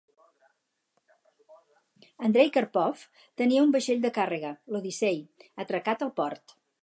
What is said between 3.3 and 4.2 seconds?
tenia un vaixell de